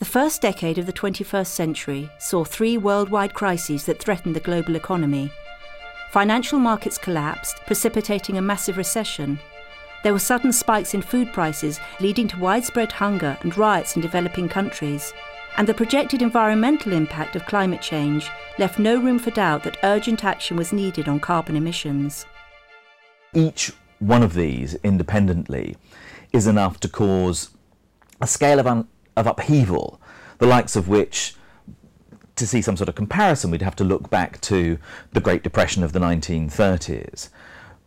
[0.00, 4.74] The first decade of the 21st century saw three worldwide crises that threatened the global
[4.74, 5.30] economy.
[6.10, 9.38] Financial markets collapsed, precipitating a massive recession.
[10.02, 14.48] There were sudden spikes in food prices, leading to widespread hunger and riots in developing
[14.48, 15.12] countries.
[15.58, 20.24] And the projected environmental impact of climate change left no room for doubt that urgent
[20.24, 22.24] action was needed on carbon emissions.
[23.34, 25.76] Each one of these independently
[26.32, 27.50] is enough to cause
[28.22, 30.00] a scale of, un- of upheaval,
[30.38, 31.34] the likes of which,
[32.36, 34.78] to see some sort of comparison, we'd have to look back to
[35.12, 37.28] the Great Depression of the 1930s.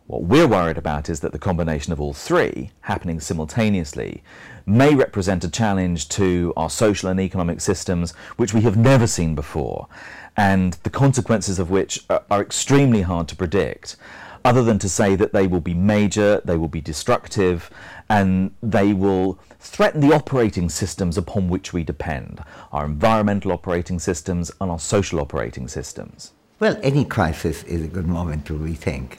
[0.06, 4.22] What we're worried about is that the combination of all three, happening simultaneously,
[4.66, 9.34] may represent a challenge to our social and economic systems which we have never seen
[9.34, 9.88] before,
[10.36, 13.96] and the consequences of which are, extremely hard to predict,
[14.44, 17.70] other than to say that they will be major, they will be destructive,
[18.08, 24.52] and they will threaten the operating systems upon which we depend our environmental operating systems
[24.60, 26.32] and our social operating systems.
[26.60, 29.16] Well, any crisis is a good moment to rethink.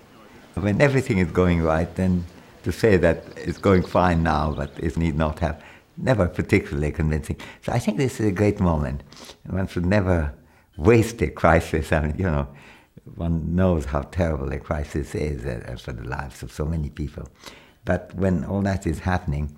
[0.53, 2.25] When everything is going right, then
[2.63, 5.61] to say that it's going fine now, but it need not have,
[5.97, 7.37] never particularly convincing.
[7.63, 9.01] So I think this is a great moment.
[9.47, 10.33] One should never
[10.77, 11.91] waste a crisis.
[11.91, 12.47] I mean, you know,
[13.15, 17.27] one knows how terrible a crisis is uh, for the lives of so many people.
[17.83, 19.57] But when all that is happening,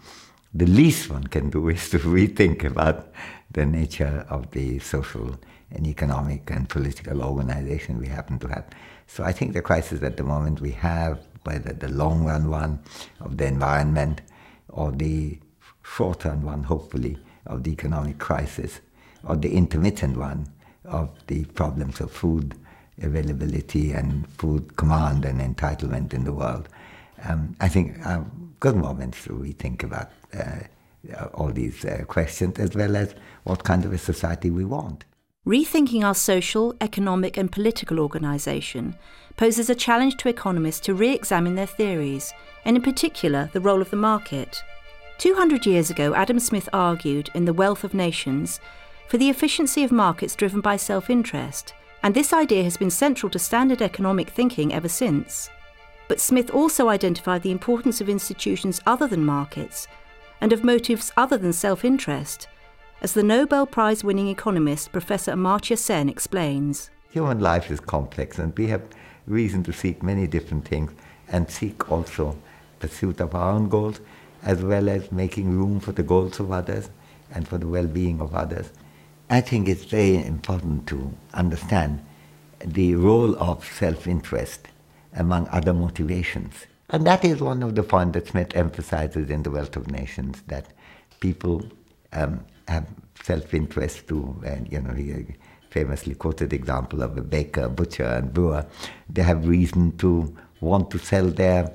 [0.54, 3.12] the least one can do is to rethink about
[3.52, 5.40] the nature of the social
[5.72, 8.66] and economic and political organization we happen to have.
[9.08, 12.80] So I think the crisis at the moment we have, whether the long run one
[13.20, 14.22] of the environment
[14.70, 15.40] or the
[15.84, 18.82] short run one, hopefully, of the economic crisis,
[19.24, 20.50] or the intermittent one
[20.84, 22.56] of the problems of food
[23.02, 26.68] availability and food command and entitlement in the world.
[27.24, 28.26] Um, I think are
[28.60, 33.86] good moments to rethink about uh, all these uh, questions as well as what kind
[33.86, 35.06] of a society we want.
[35.46, 38.96] Rethinking our social, economic, and political organisation
[39.38, 42.34] poses a challenge to economists to re examine their theories,
[42.66, 44.62] and in particular, the role of the market.
[45.20, 48.60] 200 years ago, Adam Smith argued in The Wealth of Nations
[49.08, 51.74] for the efficiency of markets driven by self interest,
[52.08, 55.50] and this idea has been central to standard economic thinking ever since.
[56.08, 59.90] But Smith also identified the importance of institutions other than markets
[60.40, 62.48] and of motives other than self interest
[63.02, 66.90] as the Nobel Prize winning economist Professor Amartya Sen explains.
[67.12, 68.84] Human life is complex, and we have
[69.26, 70.94] reason to seek many different things
[71.28, 72.38] and seek also
[72.80, 74.00] pursuit of our own goals
[74.44, 76.90] as well as making room for the goals of others
[77.34, 78.72] and for the well being of others.
[79.30, 82.06] I think it's very important to understand
[82.64, 84.68] the role of self interest
[85.14, 86.54] among other motivations.
[86.90, 90.42] And that is one of the points that Smith emphasizes in The Wealth of Nations
[90.48, 90.68] that
[91.20, 91.66] people
[92.14, 92.88] um, have
[93.24, 94.42] self-interest too.
[94.46, 95.26] And, you know, he
[95.70, 98.66] famously quoted the example of a baker, butcher, and brewer.
[99.10, 101.74] They have reason to want to sell their,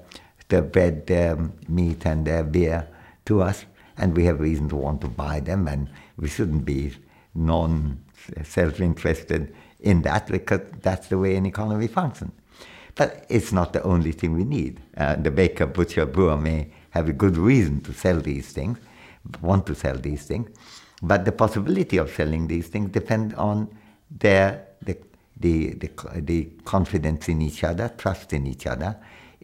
[0.49, 1.37] their bread, their
[1.69, 2.89] meat, and their beer
[3.27, 3.67] to us,
[3.99, 6.95] and we have reason to want to buy them, and we shouldn't be
[7.35, 12.33] non-self-interested in that because that's the way an economy functions.
[12.95, 14.81] But it's not the only thing we need.
[14.97, 18.79] Uh, the baker, butcher, brewer may have a good reason to sell these things,
[19.41, 20.51] want to sell these things,
[21.03, 23.69] but the possibility of selling these things depend on
[24.11, 24.99] their the,
[25.41, 28.97] the, the, the confidence in each other, trust in each other,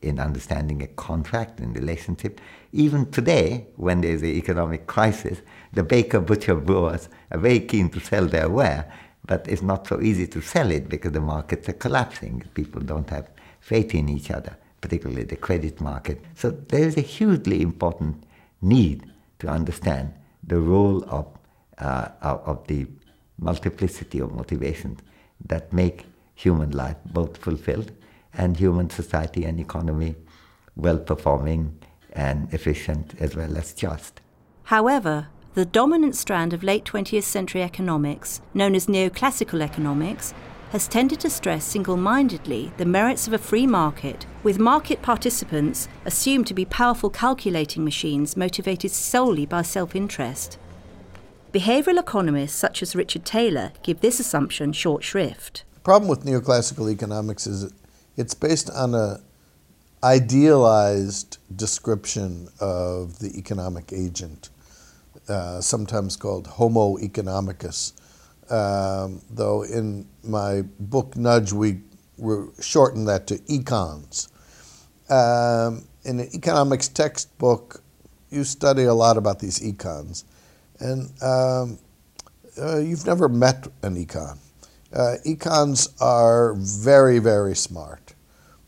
[0.02, 2.40] in understanding a contract and relationship.
[2.72, 5.40] Even today, when there's an economic crisis,
[5.72, 8.90] the baker, butcher, brewers are very keen to sell their ware,
[9.26, 12.42] but it's not so easy to sell it because the markets are collapsing.
[12.54, 13.28] People don't have
[13.60, 16.24] faith in each other, particularly the credit market.
[16.34, 18.24] So there is a hugely important
[18.62, 19.04] need
[19.40, 21.26] to understand the role of,
[21.78, 22.86] uh, of the
[23.38, 25.00] multiplicity of motivations
[25.46, 27.92] that make human life both fulfilled
[28.34, 30.14] and human society and economy
[30.76, 31.78] well performing
[32.12, 34.20] and efficient as well as just.
[34.64, 40.32] However, the dominant strand of late 20th century economics, known as neoclassical economics,
[40.70, 45.88] has tended to stress single mindedly the merits of a free market, with market participants
[46.04, 50.58] assumed to be powerful calculating machines motivated solely by self interest.
[51.52, 55.64] Behavioural economists such as Richard Thaler give this assumption short shrift.
[55.74, 57.72] The problem with neoclassical economics is
[58.18, 59.20] it's based on a
[60.02, 64.50] idealized description of the economic agent,
[65.28, 67.92] uh, sometimes called Homo economicus.
[68.50, 71.80] Um, though in my book Nudge, we
[72.60, 74.28] shorten that to econs.
[75.08, 77.82] Um, in an economics textbook,
[78.30, 80.24] you study a lot about these econs.
[80.80, 81.78] And um,
[82.60, 84.38] uh, you've never met an econ.
[84.92, 88.14] Uh, econs are very, very smart.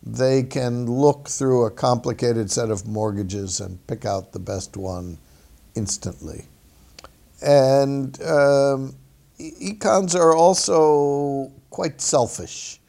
[0.03, 5.19] They can look through a complicated set of mortgages and pick out the best one
[5.75, 6.47] instantly.
[7.43, 8.97] And um,
[9.39, 12.81] econs are also quite selfish.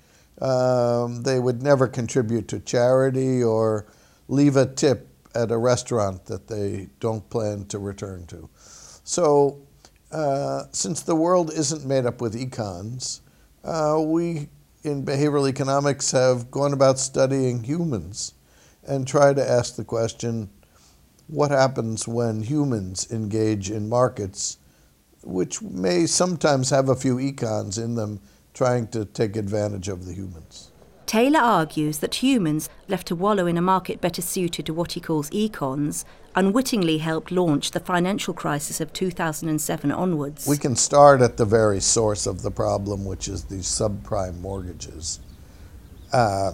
[0.41, 3.85] Um, they would never contribute to charity or
[4.27, 8.49] leave a tip at a restaurant that they don't plan to return to.
[9.03, 9.61] So,
[10.11, 13.21] uh, since the world isn't made up with econs,
[13.63, 14.49] uh, we
[14.83, 18.33] in behavioral economics have gone about studying humans
[18.83, 20.49] and try to ask the question
[21.27, 24.57] what happens when humans engage in markets
[25.23, 28.19] which may sometimes have a few econs in them
[28.53, 30.70] trying to take advantage of the humans.
[31.11, 35.01] Thaler argues that humans, left to wallow in a market better suited to what he
[35.01, 36.05] calls econs,
[36.35, 40.47] unwittingly helped launch the financial crisis of 2007 onwards.
[40.47, 45.19] We can start at the very source of the problem, which is these subprime mortgages.
[46.13, 46.53] Uh,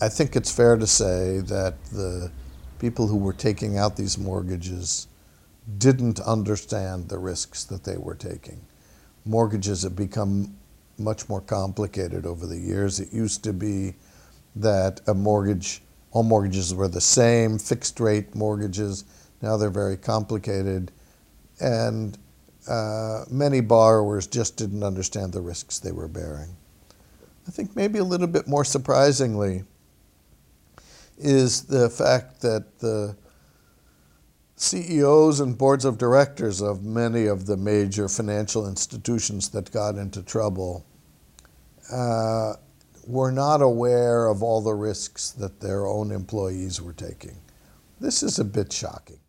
[0.00, 2.30] I think it's fair to say that the
[2.78, 5.08] people who were taking out these mortgages
[5.78, 8.60] didn't understand the risks that they were taking.
[9.24, 10.56] Mortgages have become
[10.98, 13.00] much more complicated over the years.
[13.00, 13.94] It used to be
[14.56, 15.82] that a mortgage,
[16.12, 19.04] all mortgages were the same, fixed rate mortgages.
[19.42, 20.92] Now they're very complicated.
[21.60, 22.18] And
[22.68, 26.56] uh, many borrowers just didn't understand the risks they were bearing.
[27.46, 29.62] I think maybe a little bit more surprisingly
[31.18, 33.16] is the fact that the
[34.58, 40.22] CEOs and boards of directors of many of the major financial institutions that got into
[40.22, 40.86] trouble
[41.92, 42.54] uh,
[43.06, 47.36] were not aware of all the risks that their own employees were taking.
[48.00, 49.20] This is a bit shocking.